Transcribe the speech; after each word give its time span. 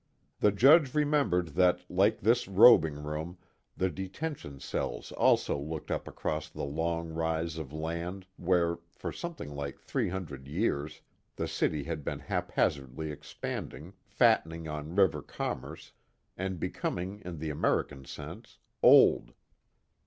The 0.39 0.51
Judge 0.51 0.95
remembered 0.95 1.49
that, 1.49 1.81
like 1.87 2.21
this 2.21 2.47
robing 2.47 2.95
room, 2.95 3.37
the 3.77 3.91
detention 3.91 4.59
cells 4.59 5.11
also 5.11 5.59
looked 5.59 5.91
up 5.91 6.07
across 6.07 6.49
the 6.49 6.63
long 6.63 7.09
rise 7.09 7.59
of 7.59 7.71
land 7.71 8.25
where, 8.37 8.79
for 8.89 9.11
something 9.11 9.53
like 9.55 9.77
three 9.77 10.09
hundred 10.09 10.47
years, 10.47 11.01
the 11.35 11.47
city 11.47 11.83
had 11.83 12.03
been 12.03 12.17
haphazardly 12.17 13.11
expanding, 13.11 13.93
fattening 14.03 14.67
on 14.67 14.95
river 14.95 15.21
commerce, 15.21 15.91
and 16.35 16.59
becoming 16.59 17.21
in 17.23 17.37
the 17.37 17.51
American 17.51 18.03
sense 18.03 18.57
old. 18.81 19.33